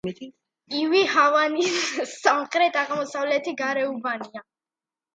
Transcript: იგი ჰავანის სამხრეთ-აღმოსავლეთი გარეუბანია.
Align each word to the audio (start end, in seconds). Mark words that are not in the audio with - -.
იგი 0.83 1.01
ჰავანის 1.11 1.77
სამხრეთ-აღმოსავლეთი 2.15 3.57
გარეუბანია. 3.65 4.47